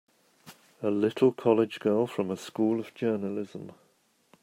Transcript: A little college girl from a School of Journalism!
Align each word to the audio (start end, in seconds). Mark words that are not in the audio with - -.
A 0.81 0.89
little 0.89 1.31
college 1.31 1.79
girl 1.79 2.07
from 2.07 2.31
a 2.31 2.35
School 2.35 2.79
of 2.79 2.91
Journalism! 2.95 3.73